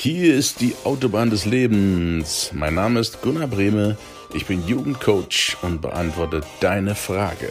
Hier 0.00 0.36
ist 0.36 0.60
die 0.60 0.76
Autobahn 0.84 1.28
des 1.28 1.44
Lebens. 1.44 2.52
Mein 2.54 2.74
Name 2.74 3.00
ist 3.00 3.20
Gunnar 3.20 3.48
Brehme. 3.48 3.98
Ich 4.32 4.46
bin 4.46 4.64
Jugendcoach 4.64 5.56
und 5.62 5.82
beantworte 5.82 6.42
deine 6.60 6.94
Frage. 6.94 7.50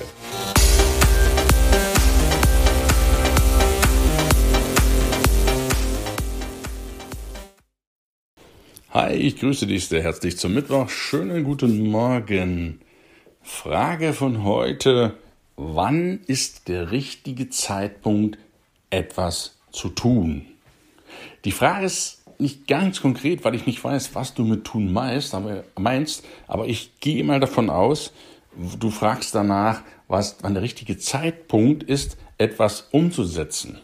Hi, 8.91 9.11
ich 9.11 9.35
grüße 9.35 9.67
dich 9.67 9.89
sehr 9.89 10.03
herzlich 10.03 10.37
zum 10.37 10.53
Mittwoch. 10.53 10.87
Schönen 10.87 11.43
guten 11.43 11.89
Morgen. 11.89 12.79
Frage 13.41 14.13
von 14.13 14.45
heute. 14.45 15.17
Wann 15.57 16.21
ist 16.27 16.69
der 16.69 16.91
richtige 16.91 17.49
Zeitpunkt, 17.49 18.37
etwas 18.89 19.57
zu 19.73 19.89
tun? 19.89 20.45
Die 21.43 21.51
Frage 21.51 21.85
ist 21.85 22.17
nicht 22.39 22.67
ganz 22.67 23.01
konkret, 23.01 23.43
weil 23.43 23.55
ich 23.55 23.65
nicht 23.65 23.83
weiß, 23.83 24.15
was 24.15 24.33
du 24.33 24.43
mit 24.43 24.63
tun 24.63 24.93
meinst, 24.93 25.33
aber, 25.33 25.63
meinst, 25.77 26.23
aber 26.47 26.67
ich 26.67 26.99
gehe 26.99 27.23
mal 27.23 27.39
davon 27.39 27.69
aus, 27.69 28.13
du 28.79 28.89
fragst 28.89 29.33
danach, 29.35 29.81
was 30.07 30.37
wann 30.41 30.53
der 30.53 30.63
richtige 30.63 30.97
Zeitpunkt 30.97 31.83
ist, 31.83 32.17
etwas 32.37 32.87
umzusetzen. 32.91 33.79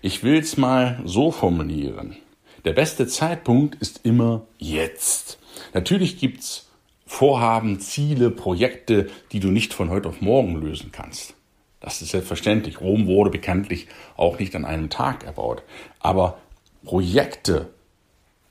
Ich 0.00 0.22
will 0.22 0.38
es 0.38 0.56
mal 0.56 1.00
so 1.04 1.30
formulieren. 1.30 2.16
Der 2.64 2.72
beste 2.72 3.06
Zeitpunkt 3.06 3.76
ist 3.80 4.00
immer 4.04 4.46
jetzt. 4.58 5.38
Natürlich 5.74 6.18
gibt's 6.18 6.68
Vorhaben, 7.06 7.78
Ziele, 7.80 8.30
Projekte, 8.30 9.10
die 9.32 9.40
du 9.40 9.48
nicht 9.48 9.74
von 9.74 9.90
heute 9.90 10.08
auf 10.08 10.20
morgen 10.20 10.56
lösen 10.56 10.92
kannst. 10.92 11.34
Das 11.80 12.00
ist 12.00 12.10
selbstverständlich. 12.10 12.80
Rom 12.80 13.06
wurde 13.06 13.30
bekanntlich 13.30 13.88
auch 14.16 14.38
nicht 14.38 14.54
an 14.54 14.64
einem 14.64 14.88
Tag 14.88 15.24
erbaut. 15.24 15.62
Aber 15.98 16.38
Projekte, 16.84 17.68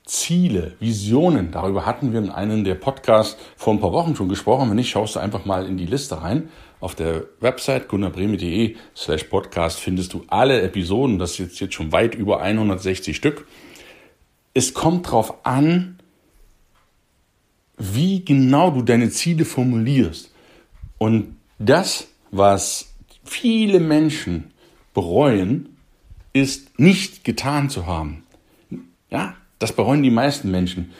Ziele, 0.04 0.74
Visionen, 0.80 1.52
darüber 1.52 1.86
hatten 1.86 2.12
wir 2.12 2.18
in 2.18 2.30
einem 2.30 2.64
der 2.64 2.74
Podcasts 2.74 3.36
vor 3.56 3.72
ein 3.72 3.80
paar 3.80 3.92
Wochen 3.92 4.16
schon 4.16 4.28
gesprochen. 4.28 4.68
Wenn 4.68 4.76
nicht, 4.76 4.90
schaust 4.90 5.14
du 5.14 5.20
einfach 5.20 5.44
mal 5.44 5.66
in 5.66 5.76
die 5.76 5.86
Liste 5.86 6.20
rein. 6.22 6.48
Auf 6.80 6.96
der 6.96 7.24
Website 7.38 7.86
gunnarbreme.de 7.86 8.74
slash 8.96 9.24
podcast 9.24 9.78
findest 9.78 10.12
du 10.12 10.24
alle 10.26 10.60
Episoden. 10.62 11.20
Das 11.20 11.38
ist 11.38 11.60
jetzt 11.60 11.74
schon 11.74 11.92
weit 11.92 12.16
über 12.16 12.40
160 12.40 13.16
Stück. 13.16 13.46
Es 14.54 14.74
kommt 14.74 15.06
darauf 15.06 15.46
an, 15.46 16.00
wie 17.78 18.24
genau 18.24 18.70
du 18.70 18.82
deine 18.82 19.10
Ziele 19.10 19.44
formulierst. 19.44 20.32
Und 20.98 21.36
das, 21.60 22.08
was 22.32 22.92
viele 23.24 23.78
Menschen 23.78 24.52
bereuen, 24.94 25.76
ist 26.32 26.78
nicht 26.78 27.22
getan 27.22 27.70
zu 27.70 27.86
haben. 27.86 28.24
Ja, 29.10 29.36
das 29.62 29.72
bereuen 29.72 30.02
die 30.02 30.10
meisten 30.10 30.50
Menschen. 30.50 30.92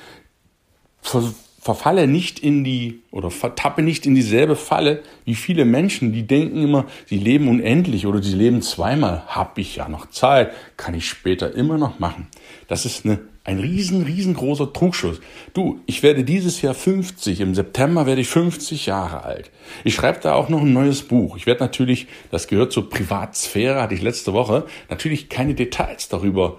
Ver 1.00 1.22
verfalle 1.62 2.08
nicht 2.08 2.41
in 2.41 2.64
die 2.64 3.02
oder 3.12 3.30
vertappe 3.30 3.82
nicht 3.82 4.05
in 4.05 4.16
dieselbe 4.16 4.56
Falle 4.56 5.00
wie 5.24 5.36
viele 5.36 5.64
Menschen, 5.64 6.12
die 6.12 6.27
denken 6.27 6.60
immer, 6.60 6.86
sie 7.06 7.18
leben 7.18 7.46
unendlich 7.46 8.05
oder 8.05 8.20
sie 8.20 8.34
leben 8.34 8.62
zweimal. 8.62 9.22
Hab 9.28 9.58
ich 9.58 9.77
ja 9.77 9.88
noch 9.88 10.10
Zeit, 10.10 10.50
kann 10.77 10.94
ich 10.94 11.08
später 11.08 11.55
immer 11.55 11.78
noch 11.78 12.00
machen. 12.00 12.27
Das 12.66 12.84
ist 12.84 13.05
eine, 13.05 13.20
ein 13.44 13.60
riesen, 13.60 14.02
riesengroßer 14.02 14.72
Trugschluss. 14.72 15.20
Du, 15.55 15.78
ich 15.86 16.02
werde 16.02 16.24
dieses 16.24 16.62
Jahr 16.62 16.74
50, 16.74 17.40
im 17.40 17.55
September 17.55 18.06
werde 18.06 18.22
ich 18.22 18.28
50 18.28 18.86
Jahre 18.86 19.22
alt. 19.22 19.52
Ich 19.84 19.94
schreibe 19.94 20.18
da 20.20 20.34
auch 20.34 20.48
noch 20.48 20.62
ein 20.62 20.72
neues 20.72 21.02
Buch. 21.02 21.36
Ich 21.36 21.46
werde 21.46 21.62
natürlich, 21.62 22.08
das 22.33 22.48
gehört 22.48 22.72
zur 22.72 22.90
Privatsphäre, 22.90 23.80
hatte 23.80 23.94
ich 23.94 24.02
letzte 24.02 24.33
Woche, 24.33 24.66
natürlich 24.90 25.28
keine 25.28 25.55
Details 25.55 26.08
darüber 26.08 26.58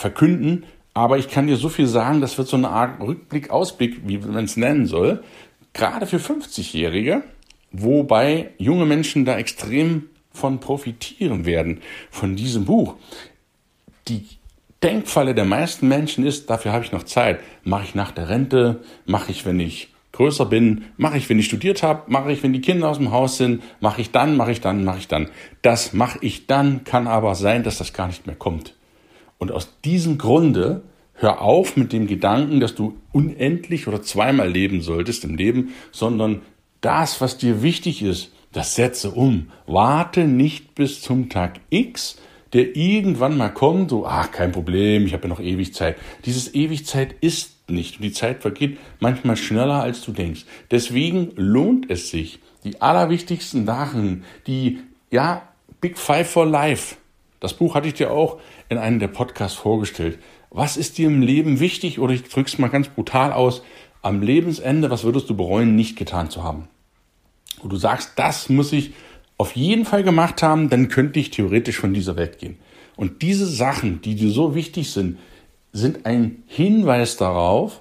verkünden, 0.00 0.64
aber 0.94 1.18
ich 1.18 1.28
kann 1.28 1.46
dir 1.46 1.56
so 1.56 1.68
viel 1.68 1.86
sagen, 1.86 2.20
das 2.20 2.38
wird 2.38 2.48
so 2.48 2.56
eine 2.56 2.70
Art 2.70 3.00
Rückblick, 3.00 3.50
Ausblick, 3.50 4.00
wie 4.06 4.18
man 4.18 4.44
es 4.44 4.56
nennen 4.56 4.86
soll, 4.86 5.22
gerade 5.74 6.06
für 6.06 6.16
50-Jährige, 6.16 7.22
wobei 7.70 8.50
junge 8.56 8.86
Menschen 8.86 9.24
da 9.24 9.36
extrem 9.36 10.08
von 10.32 10.58
profitieren 10.58 11.44
werden, 11.44 11.82
von 12.10 12.34
diesem 12.34 12.64
Buch. 12.64 12.94
Die 14.08 14.26
Denkfalle 14.82 15.34
der 15.34 15.44
meisten 15.44 15.86
Menschen 15.86 16.24
ist, 16.24 16.48
dafür 16.48 16.72
habe 16.72 16.84
ich 16.84 16.92
noch 16.92 17.02
Zeit. 17.02 17.40
Mache 17.62 17.84
ich 17.84 17.94
nach 17.94 18.10
der 18.10 18.30
Rente, 18.30 18.80
mache 19.04 19.30
ich, 19.30 19.44
wenn 19.44 19.60
ich 19.60 19.92
größer 20.12 20.46
bin, 20.46 20.86
mache 20.96 21.18
ich, 21.18 21.28
wenn 21.28 21.38
ich 21.38 21.46
studiert 21.46 21.82
habe, 21.82 22.10
mache 22.10 22.32
ich, 22.32 22.42
wenn 22.42 22.54
die 22.54 22.62
Kinder 22.62 22.88
aus 22.88 22.96
dem 22.96 23.10
Haus 23.10 23.36
sind, 23.36 23.62
mache 23.80 24.00
ich 24.00 24.10
dann, 24.10 24.36
mache 24.36 24.52
ich 24.52 24.62
dann, 24.62 24.84
mache 24.84 24.98
ich 24.98 25.08
dann. 25.08 25.28
Das 25.60 25.92
mache 25.92 26.18
ich 26.22 26.46
dann, 26.46 26.84
kann 26.84 27.06
aber 27.06 27.34
sein, 27.34 27.62
dass 27.62 27.76
das 27.76 27.92
gar 27.92 28.06
nicht 28.06 28.26
mehr 28.26 28.36
kommt. 28.36 28.74
Und 29.40 29.50
aus 29.50 29.80
diesem 29.84 30.18
Grunde 30.18 30.82
hör 31.14 31.40
auf 31.40 31.76
mit 31.76 31.92
dem 31.92 32.06
Gedanken, 32.06 32.60
dass 32.60 32.74
du 32.74 32.98
unendlich 33.10 33.88
oder 33.88 34.02
zweimal 34.02 34.48
leben 34.48 34.82
solltest 34.82 35.24
im 35.24 35.34
Leben, 35.34 35.70
sondern 35.90 36.42
das, 36.82 37.20
was 37.20 37.38
dir 37.38 37.62
wichtig 37.62 38.02
ist, 38.02 38.32
das 38.52 38.74
setze 38.74 39.10
um. 39.10 39.50
Warte 39.66 40.24
nicht 40.24 40.74
bis 40.74 41.00
zum 41.00 41.30
Tag 41.30 41.60
X, 41.70 42.18
der 42.52 42.76
irgendwann 42.76 43.36
mal 43.36 43.48
kommt, 43.48 43.90
so, 43.90 44.06
ach, 44.06 44.30
kein 44.30 44.52
Problem, 44.52 45.06
ich 45.06 45.14
habe 45.14 45.24
ja 45.24 45.28
noch 45.30 45.40
ewig 45.40 45.72
Zeit. 45.72 45.96
Dieses 46.26 46.54
Ewigzeit 46.54 47.14
ist 47.20 47.70
nicht 47.70 47.96
und 47.96 48.02
die 48.02 48.12
Zeit 48.12 48.42
vergeht 48.42 48.78
manchmal 48.98 49.36
schneller, 49.36 49.82
als 49.82 50.02
du 50.02 50.12
denkst. 50.12 50.44
Deswegen 50.70 51.30
lohnt 51.36 51.90
es 51.90 52.10
sich, 52.10 52.40
die 52.64 52.82
allerwichtigsten 52.82 53.64
Sachen, 53.64 54.24
die, 54.46 54.80
ja, 55.10 55.48
Big 55.80 55.96
Five 55.96 56.28
for 56.28 56.44
Life, 56.44 56.96
das 57.40 57.54
Buch 57.54 57.74
hatte 57.74 57.88
ich 57.88 57.94
dir 57.94 58.10
auch 58.10 58.38
in 58.68 58.78
einem 58.78 58.98
der 58.98 59.08
Podcasts 59.08 59.58
vorgestellt. 59.58 60.18
Was 60.50 60.76
ist 60.76 60.98
dir 60.98 61.08
im 61.08 61.22
Leben 61.22 61.58
wichtig? 61.58 61.98
Oder 61.98 62.12
ich 62.12 62.24
drück's 62.24 62.58
mal 62.58 62.68
ganz 62.68 62.88
brutal 62.88 63.32
aus. 63.32 63.62
Am 64.02 64.22
Lebensende, 64.22 64.90
was 64.90 65.04
würdest 65.04 65.28
du 65.30 65.36
bereuen, 65.36 65.74
nicht 65.74 65.96
getan 65.96 66.30
zu 66.30 66.42
haben? 66.42 66.68
Und 67.62 67.72
du 67.72 67.76
sagst, 67.76 68.12
das 68.16 68.48
muss 68.48 68.72
ich 68.72 68.92
auf 69.36 69.56
jeden 69.56 69.86
Fall 69.86 70.02
gemacht 70.02 70.42
haben, 70.42 70.68
dann 70.68 70.88
könnte 70.88 71.18
ich 71.18 71.30
theoretisch 71.30 71.78
von 71.78 71.94
dieser 71.94 72.16
Welt 72.16 72.38
gehen. 72.38 72.58
Und 72.96 73.22
diese 73.22 73.46
Sachen, 73.46 74.02
die 74.02 74.14
dir 74.14 74.30
so 74.30 74.54
wichtig 74.54 74.90
sind, 74.90 75.18
sind 75.72 76.04
ein 76.04 76.42
Hinweis 76.46 77.16
darauf, 77.16 77.80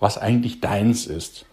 was 0.00 0.18
eigentlich 0.18 0.60
deins 0.60 1.06
ist. 1.06 1.46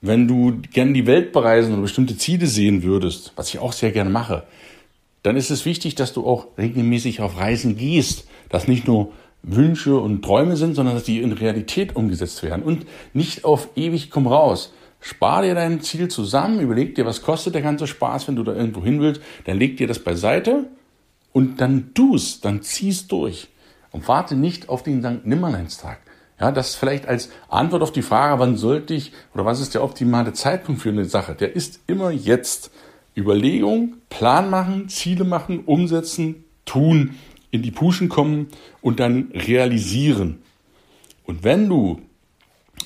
Wenn 0.00 0.28
du 0.28 0.60
gerne 0.72 0.92
die 0.92 1.06
Welt 1.06 1.32
bereisen 1.32 1.72
oder 1.72 1.82
bestimmte 1.82 2.16
Ziele 2.16 2.46
sehen 2.46 2.82
würdest, 2.82 3.32
was 3.34 3.48
ich 3.48 3.58
auch 3.58 3.72
sehr 3.72 3.90
gerne 3.90 4.10
mache, 4.10 4.44
dann 5.22 5.36
ist 5.36 5.50
es 5.50 5.64
wichtig, 5.64 5.94
dass 5.94 6.12
du 6.12 6.26
auch 6.26 6.46
regelmäßig 6.58 7.20
auf 7.20 7.38
Reisen 7.38 7.76
gehst, 7.76 8.26
dass 8.48 8.68
nicht 8.68 8.86
nur 8.86 9.12
Wünsche 9.42 9.98
und 9.98 10.22
Träume 10.22 10.56
sind, 10.56 10.74
sondern 10.74 10.94
dass 10.94 11.04
die 11.04 11.20
in 11.20 11.32
Realität 11.32 11.96
umgesetzt 11.96 12.42
werden 12.42 12.62
und 12.62 12.86
nicht 13.12 13.44
auf 13.44 13.68
ewig 13.74 14.10
komm 14.10 14.26
raus. 14.26 14.72
Spar 15.00 15.42
dir 15.42 15.54
dein 15.54 15.80
Ziel 15.80 16.08
zusammen, 16.08 16.60
überleg 16.60 16.94
dir, 16.94 17.04
was 17.06 17.22
kostet 17.22 17.54
der 17.54 17.62
ganze 17.62 17.88
Spaß, 17.88 18.28
wenn 18.28 18.36
du 18.36 18.44
da 18.44 18.54
irgendwo 18.54 18.84
hin 18.84 19.00
willst, 19.00 19.20
dann 19.44 19.58
leg 19.58 19.76
dir 19.76 19.88
das 19.88 19.98
beiseite 19.98 20.66
und 21.32 21.60
dann 21.60 21.92
tust, 21.92 22.44
dann 22.44 22.62
ziehst 22.62 23.10
durch 23.10 23.48
und 23.90 24.06
warte 24.06 24.36
nicht 24.36 24.68
auf 24.68 24.84
den 24.84 25.02
St. 25.02 25.26
Nimmerleinstag. 25.26 25.98
Ja, 26.40 26.50
das 26.52 26.74
vielleicht 26.74 27.06
als 27.06 27.30
Antwort 27.48 27.82
auf 27.82 27.92
die 27.92 28.02
Frage, 28.02 28.40
wann 28.40 28.56
sollte 28.56 28.94
ich 28.94 29.12
oder 29.34 29.44
was 29.44 29.60
ist 29.60 29.74
der 29.74 29.84
optimale 29.84 30.32
Zeitpunkt 30.32 30.80
für 30.80 30.88
eine 30.88 31.04
Sache? 31.04 31.34
Der 31.34 31.54
ist 31.54 31.80
immer 31.86 32.10
jetzt. 32.10 32.70
Überlegung, 33.16 33.94
Plan 34.08 34.50
machen, 34.50 34.88
Ziele 34.88 35.24
machen, 35.24 35.60
umsetzen, 35.64 36.44
tun, 36.64 37.14
in 37.50 37.62
die 37.62 37.70
Puschen 37.70 38.08
kommen 38.08 38.48
und 38.80 39.00
dann 39.00 39.30
realisieren. 39.34 40.38
Und 41.24 41.44
wenn 41.44 41.68
du 41.68 42.00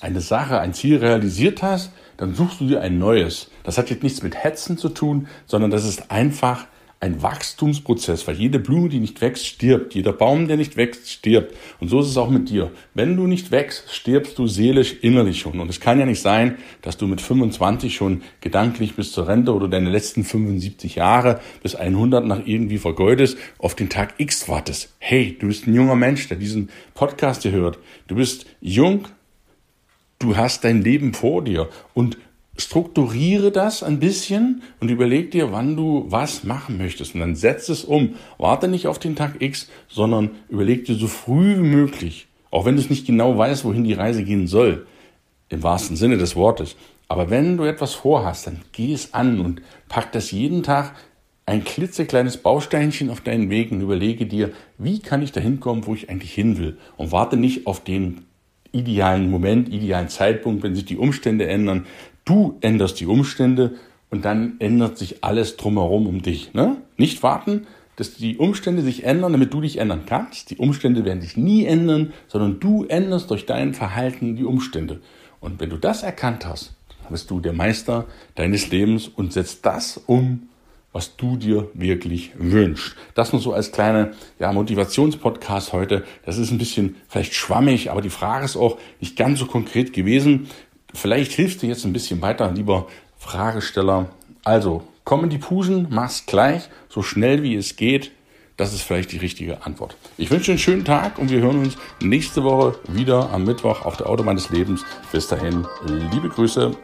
eine 0.01 0.21
Sache, 0.21 0.61
ein 0.61 0.75
Ziel 0.75 0.99
realisiert 0.99 1.63
hast, 1.63 1.93
dann 2.17 2.35
suchst 2.35 2.61
du 2.61 2.67
dir 2.67 2.81
ein 2.81 2.99
neues. 2.99 3.51
Das 3.63 3.79
hat 3.79 3.91
jetzt 3.91 4.03
nichts 4.03 4.23
mit 4.23 4.35
Hetzen 4.35 4.79
zu 4.79 4.89
tun, 4.89 5.29
sondern 5.47 5.71
das 5.71 5.85
ist 5.85 6.11
einfach 6.11 6.67
ein 6.99 7.23
Wachstumsprozess, 7.23 8.27
weil 8.27 8.37
jede 8.37 8.59
Blume, 8.59 8.89
die 8.89 9.01
nicht 9.01 9.21
wächst, 9.21 9.47
stirbt. 9.47 9.95
Jeder 9.95 10.13
Baum, 10.13 10.49
der 10.49 10.57
nicht 10.57 10.79
wächst, 10.79 11.11
stirbt. 11.11 11.55
Und 11.79 11.89
so 11.89 12.01
ist 12.01 12.09
es 12.09 12.17
auch 12.17 12.31
mit 12.31 12.49
dir. 12.49 12.71
Wenn 12.95 13.17
du 13.17 13.27
nicht 13.27 13.51
wächst, 13.51 13.95
stirbst 13.95 14.39
du 14.39 14.47
seelisch, 14.47 14.97
innerlich 15.03 15.39
schon. 15.39 15.61
Und 15.61 15.69
es 15.69 15.81
kann 15.81 16.01
ja 16.01 16.07
nicht 16.07 16.23
sein, 16.23 16.57
dass 16.81 16.97
du 16.97 17.07
mit 17.07 17.21
25 17.21 17.95
schon 17.95 18.23
gedanklich 18.41 18.95
bis 18.95 19.13
zur 19.13 19.29
Rente 19.29 19.55
oder 19.55 19.69
deine 19.69 19.91
letzten 19.91 20.25
75 20.25 20.95
Jahre 20.95 21.41
bis 21.63 21.75
100 21.75 22.25
nach 22.25 22.41
irgendwie 22.47 22.79
vergeudest, 22.79 23.37
auf 23.59 23.75
den 23.75 23.91
Tag 23.91 24.15
X 24.17 24.49
wartest. 24.49 24.95
Hey, 24.99 25.37
du 25.39 25.49
bist 25.49 25.67
ein 25.67 25.75
junger 25.75 25.97
Mensch, 25.97 26.29
der 26.29 26.39
diesen 26.39 26.71
Podcast 26.95 27.43
hier 27.43 27.53
hört. 27.53 27.79
Du 28.09 28.15
bist 28.15 28.47
jung, 28.63 29.07
du 30.19 30.37
hast 30.37 30.65
dein 30.65 30.81
Leben 30.81 31.13
vor 31.13 31.45
dir 31.45 31.69
und 31.93 32.17
strukturiere 32.59 33.51
das 33.51 33.83
ein 33.83 33.99
bisschen 33.99 34.63
und 34.81 34.91
überleg 34.91 35.31
dir, 35.31 35.53
wann 35.53 35.77
du 35.77 36.07
was 36.09 36.45
machen 36.45 36.79
möchtest. 36.79 37.15
Und 37.15 37.21
dann 37.21 37.37
setz 37.37 37.69
es 37.69 37.85
um. 37.85 38.15
Warte 38.39 38.69
nicht 38.69 38.87
auf 38.87 38.99
den 38.99 39.17
Tag 39.17 39.41
X, 39.41 39.69
sondern 39.89 40.31
überleg 40.49 40.85
dir 40.85 40.95
so 40.95 41.07
früh 41.07 41.57
wie 41.57 41.69
möglich, 41.69 42.29
auch 42.51 42.65
wenn 42.65 42.77
du 42.77 42.83
es 42.83 42.91
nicht 42.91 43.07
genau 43.07 43.37
weißt, 43.37 43.65
wohin 43.65 43.85
die 43.85 43.93
Reise 43.93 44.25
gehen 44.25 44.47
soll, 44.47 44.87
im 45.49 45.63
wahrsten 45.63 45.97
Sinne 45.97 46.19
des 46.19 46.37
Wortes. 46.37 46.77
Aber 47.09 47.31
wenn 47.31 47.57
du 47.57 47.65
etwas 47.65 47.95
vorhast, 47.95 48.47
dann 48.47 48.63
geh 48.73 48.93
es 48.93 49.15
an 49.15 49.41
und 49.41 49.63
pack 49.89 50.13
das 50.13 50.31
jeden 50.31 50.63
Tag 50.63 50.95
ein 51.47 51.63
klitzekleines 51.63 52.39
Bausteinchen 52.39 53.09
auf 53.09 53.21
deinen 53.21 53.51
Weg 53.51 53.71
und 53.71 53.81
überlege 53.81 54.27
dir, 54.27 54.51
wie 54.79 54.99
kann 54.99 55.23
ich 55.23 55.31
da 55.31 55.41
hinkommen, 55.41 55.87
wo 55.87 55.95
ich 55.95 56.11
eigentlich 56.11 56.35
hin 56.35 56.59
will. 56.59 56.77
Und 56.97 57.13
warte 57.13 57.37
nicht 57.37 57.69
auf 57.69 57.85
den 57.85 58.27
idealen 58.73 59.31
Moment, 59.31 59.69
idealen 59.69 60.09
Zeitpunkt, 60.09 60.65
wenn 60.65 60.75
sich 60.75 60.85
die 60.85 60.97
Umstände 60.97 61.47
ändern. 61.47 61.87
Du 62.27 62.59
änderst 62.61 62.99
die 62.99 63.07
Umstände 63.07 63.77
und 64.11 64.25
dann 64.25 64.57
ändert 64.59 64.99
sich 64.99 65.23
alles 65.23 65.57
drumherum 65.57 66.09
um 66.09 66.23
dich. 66.23 66.55
Ne? 66.55 66.77
Nicht 66.97 67.23
warten, 67.23 67.69
dass 67.95 68.17
die 68.17 68.37
Umstände 68.37 68.83
sich 68.83 69.05
ändern, 69.05 69.31
damit 69.31 69.55
du 69.55 69.61
dich 69.61 69.79
ändern 69.79 70.03
kannst. 70.07 70.51
Die 70.51 70.57
Umstände 70.57 71.05
werden 71.05 71.23
sich 71.23 71.37
nie 71.37 71.65
ändern, 71.65 72.13
sondern 72.27 72.59
du 72.59 72.85
änderst 72.85 73.31
durch 73.31 73.47
dein 73.47 73.75
Verhalten 73.75 74.35
die 74.35 74.45
Umstände. 74.45 75.01
Und 75.39 75.61
wenn 75.61 75.71
du 75.71 75.77
das 75.77 76.03
erkannt 76.03 76.45
hast, 76.45 76.75
dann 77.05 77.13
bist 77.13 77.31
du 77.31 77.39
der 77.39 77.53
Meister 77.53 78.07
deines 78.35 78.71
Lebens 78.71 79.07
und 79.07 79.33
setzt 79.33 79.65
das 79.65 79.97
um, 80.07 80.49
was 80.93 81.17
du 81.17 81.37
dir 81.37 81.69
wirklich 81.75 82.33
wünschst. 82.37 82.97
Das 83.15 83.33
nur 83.33 83.41
so 83.41 83.53
als 83.53 83.71
kleine 83.71 84.13
ja, 84.41 84.51
Motivationspodcast 84.53 85.73
heute. 85.73 86.05
Das 86.25 86.39
ist 86.39 86.51
ein 86.51 86.59
bisschen 86.59 86.97
vielleicht 87.07 87.35
schwammig, 87.35 87.91
aber 87.91 88.01
die 88.01 88.11
Frage 88.11 88.47
ist 88.47 88.57
auch 88.57 88.79
nicht 88.99 89.15
ganz 89.15 89.39
so 89.39 89.47
konkret 89.47 89.93
gewesen. 89.93 90.49
Vielleicht 90.97 91.33
hilft 91.33 91.63
dir 91.63 91.69
jetzt 91.69 91.85
ein 91.85 91.93
bisschen 91.93 92.23
weiter, 92.23 92.51
lieber 92.51 92.87
Fragesteller. 93.19 94.09
Also, 94.45 94.83
komm 95.05 95.25
in 95.25 95.31
die 95.31 95.39
Puschen, 95.39 95.89
mach's 95.91 96.25
gleich, 96.27 96.69
so 96.89 97.03
schnell 97.03 97.43
wie 97.43 97.55
es 97.55 97.77
geht. 97.77 98.13
Das 98.57 98.73
ist 98.73 98.81
vielleicht 98.81 99.13
die 99.13 99.19
richtige 99.19 99.67
Antwort. 99.67 99.97
Ich 100.17 100.31
wünsche 100.31 100.53
einen 100.53 100.59
schönen 100.59 100.85
Tag 100.87 101.19
und 101.19 101.31
wir 101.31 101.41
hören 101.41 101.59
uns 101.59 101.77
nächste 102.01 102.43
Woche 102.43 102.79
wieder 102.89 103.31
am 103.31 103.45
Mittwoch 103.45 103.85
auf 103.85 103.99
der 103.99 104.09
Autobahn 104.09 104.37
des 104.37 104.49
Lebens. 104.49 104.85
Bis 105.13 105.29
dahin, 105.29 105.67
liebe 106.13 106.31
Grüße. 106.31 106.75